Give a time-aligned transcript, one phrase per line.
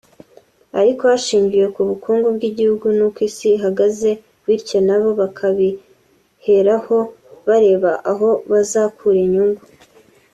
[0.79, 4.11] ariko hashingiwe ku bukungu bw’igihugu n’uko isi ihagaze
[4.45, 6.97] bityo na bo bakabiheraho
[7.47, 9.61] bareba aho bazakura inyungu